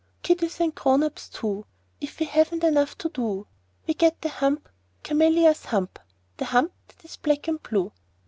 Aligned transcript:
Kiddies 0.23 0.59
and 0.59 0.73
grown 0.73 1.03
ups 1.03 1.29
too 1.29 1.45
oo 1.45 1.51
oo, 1.59 1.65
If 1.99 2.19
we 2.19 2.25
haven't 2.25 2.63
enough 2.63 2.97
to 2.97 3.09
do 3.09 3.21
oo 3.21 3.39
oo, 3.41 3.47
We 3.85 3.93
get 3.93 4.19
the 4.23 4.29
hump 4.29 4.67
Cameelious 5.03 5.65
hump 5.65 5.99
The 6.37 6.45
hump 6.45 6.71
that 6.87 7.05
is 7.05 7.17
black 7.17 7.47
and 7.47 7.61
blue! 7.61 7.91